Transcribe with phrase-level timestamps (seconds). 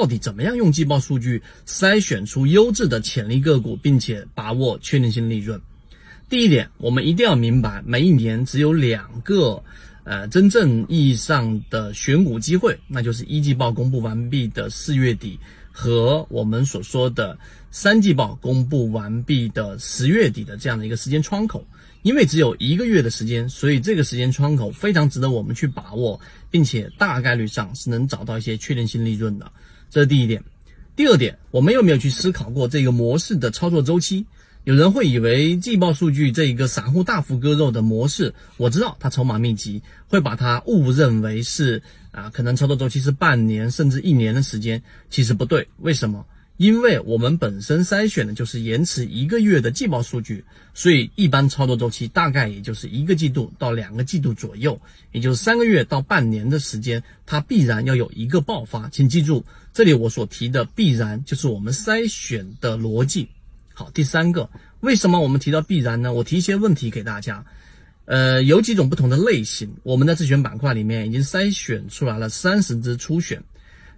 [0.00, 5.60] 到底怎么样用季报数据筛选出优质的潜力个股，并且把握确定性利润？
[6.26, 9.62] 第一点，我们一定要明白，每一年只有两个，
[10.04, 15.38] 呃，真正意义上的选股机会，那就是一季报公布完毕的四月底
[15.70, 17.36] 和我们所说的
[17.70, 21.62] 三季报公布完毕的十月底的这样的一个时间窗口。
[22.00, 26.18] 因为只有一个月的时间，所以这个时间窗口非常值得我们去把握，
[26.50, 29.52] 并且大概率上是能找到一些确定性利润的。
[29.90, 30.42] 这是第一点。
[30.96, 34.26] 第二点，我们有没有去思考过这个模式的操作周期？
[34.64, 45.66] 有人会以为季报数据这一个散户大幅割肉的模式，我知道它筹码密集，会把它误认为是啊，可能操作周期是半年甚至一年的时间，其实不对。
[45.78, 46.26] 为什么？
[46.60, 54.78] 因为我们本身筛选的就是延迟一个月的季报数据，所以一般操作周期大概也就是一个季度到两个季度左右，
[55.10, 58.90] 也就是三个月到半年的时间，它必然要有一个爆发。
[58.90, 59.42] 请记住，
[59.72, 63.26] 这里我所提的必然就是我们筛选的逻辑。
[63.72, 66.12] 好，第三个，为什么我们提到必然呢？
[66.12, 67.42] 我提一些问题给大家，
[68.04, 73.42] 呃，有几种不同的类型，我们的自选板块里面已经筛选出来了三十只初选。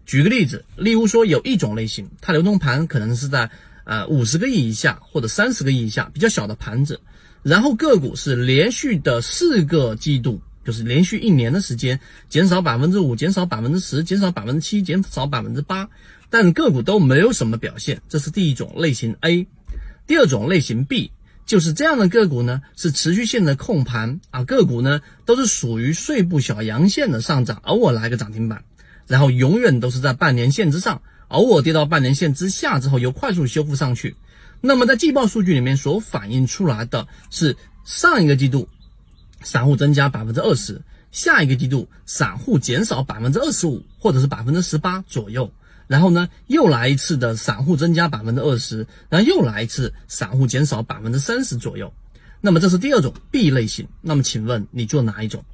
[0.04, 3.50] 举个例子，例如说有一种类型，它流通盘可能是在
[3.84, 7.00] 呃五十个亿以下或者三十个亿以下，比较小的盘子，
[7.42, 15.88] 然后个股是连续的四个季度，就是连续一年的时间减少百分之五、减少百分之十、减少百分之七、减少百分之八，
[16.30, 19.46] 但个股都没有什么表现，这是第一种类型 A。
[20.06, 21.12] 第二种类型 B
[21.46, 28.64] 就是这样的个股呢，是持续性的控盘啊，个股呢都是属于碎步小阳线的上涨，偶尔来个涨停板。
[29.06, 34.16] 然后永远都是在半年线之上，偶尔跌到半年线之下之后又快速修复上去。
[34.60, 38.68] 那么在季报数据里面所反映出来的是上一个季度
[39.42, 40.80] 散户增加百分之二十，
[41.10, 45.52] 下一个季度散户减少百分之二十五或者是百分之十八左右。
[45.88, 51.92] 然后呢又来一次的散户增加百分之二十，然后又来一次散户减少百分之三十左右。
[52.40, 53.86] 那么这是第二种 B 类型。
[54.00, 55.44] 那么请问你做哪一种？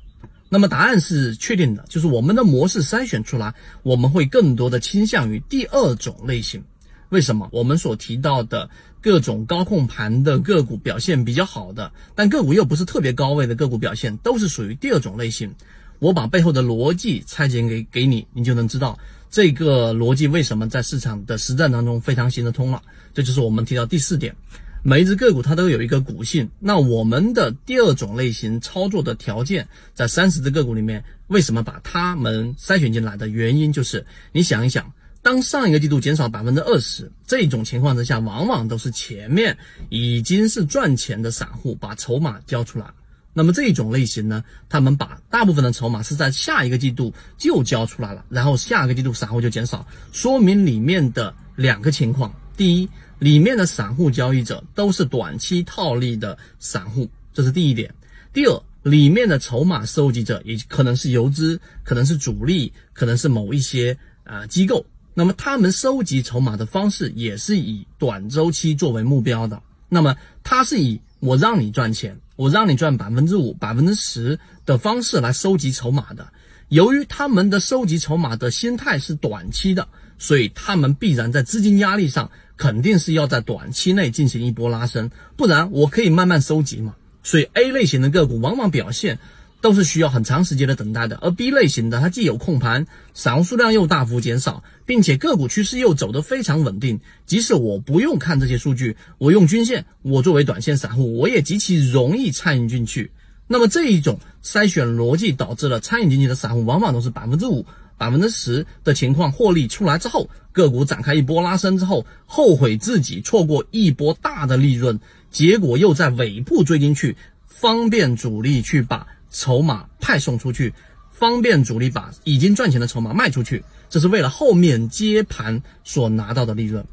[0.48, 6.62] 那么答案是确定的，就是我们的模式筛选出来，我们会更多的倾向于第二种类型。
[7.10, 7.48] 为什么？
[7.53, 8.69] 我们所提到的
[9.00, 15.54] 各种高控盘的个股表现比较好的，但个股又不是特别高位的个股表现，都是属于第二种类型。
[15.98, 18.98] 我把背后的逻辑拆解给给你，你就能知道
[19.30, 22.82] 这个逻辑为什么在市场的实战当中非常行得通了。
[23.15, 24.34] 这就是我们提到第四点。
[24.83, 39.59] 每一只个股它都有一个股性，那我们的第二种类型操作的条件，在三十只个股里面，为什么把它们筛选进来的原因就是，你想一想，当上一个季度减少百分之二十这种情况之下，往往都是前面
[39.89, 42.87] 已经是赚钱的散户把筹码交出来，
[43.34, 52.89] 那么这种类型呢，他们把大部分的筹码是在下一个季度就交出来了，然后下个季度散户就减少，说明里面的两个情况，第一。
[53.18, 57.92] 里面的散户交易者都是短期套利的散户，这是第一点。
[58.32, 64.84] 第二，里面的筹码收集者也可能是游资，可能是主力，可能是某一些啊机构。
[65.14, 69.60] 那么他们收集筹码的方式也是以短周期作为目标的。
[69.88, 70.14] 那么
[70.44, 76.32] 他是以我让你赚钱，我让你赚百分之五、百分之十的方式来收集筹码的。
[76.68, 82.30] 由于他们的收集筹码的心态是短期的，所以他们必然在资金压力上。
[82.58, 86.94] 肯定是要在短期内进行一波拉升，不然我可以慢慢收集嘛。
[87.22, 89.19] 所以 A 类型的个股往往表现
[89.60, 97.00] 都是需要很长时间的等待的，而 B 类型的它既有控盘，散户数量又大幅减少，并且个股趋势又走得非常稳定。
[97.26, 103.12] 即使我不用看这些数据，我用均线，我作为短线散户，我也极其容易参与进去。
[103.47, 107.64] 那么这一种筛选逻辑导致了参与进去的散户往往都是百分之五。
[107.97, 114.98] 百分之十的情况获利出来之后，个股展开一波拉升之后，后悔自己错过一波大的利润，
[115.30, 120.74] 结果又在尾部追进去，方便主力去把筹码派送出去，
[121.12, 126.84] 方便主力把已经赚钱的筹码卖出去，这是为了后面接盘所拿到的利润。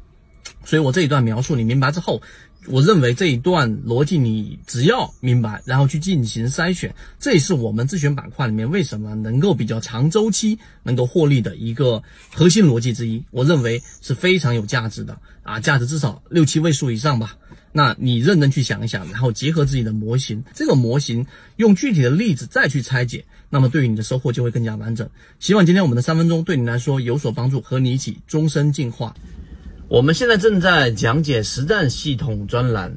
[0.64, 2.22] 所以我这一段描述你明白之后。
[2.68, 12.02] 我认为这一段逻辑你只要明白，然后去进行筛选，这也是我们自选板块里面为什么能够比较长周期能够获利的一个
[12.32, 13.22] 核心逻辑之一。
[13.30, 17.36] 我认为是非常有价值的啊，价值至少六七位数以上吧。
[17.72, 21.26] 那你认真去想一想，然后结合自己的模型，这个模型
[21.56, 25.08] 用具体的例子再去拆解，那么对于你的收获就会更加完整。
[25.40, 29.14] 希望今天我们的三分钟对你来说有所帮助，和你一起终身进化。
[29.88, 32.92] 我们现在正在讲解实战系统专栏，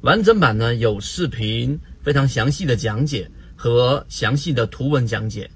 [0.00, 5.50] 完整版呢有视频，非常详细的讲解和详细的图文讲解。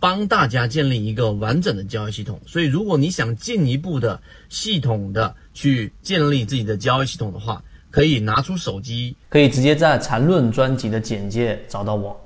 [0.00, 2.40] 帮大家建立一个完整的交易系统。
[2.46, 12.18] 所以，如果你想进一步的系统的去建立自己的交易系统的话，可以拿出手机，可以直接在缠论专辑的简介找到我。